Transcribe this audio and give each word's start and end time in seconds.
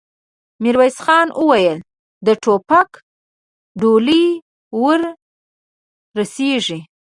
ميرويس 0.63 0.97
خان 1.05 1.27
وويل: 1.39 1.79
د 2.25 2.27
ټوپک 2.43 2.89
ډولۍ 3.81 4.25
ور 4.81 5.01
رسېږي؟ 6.19 6.79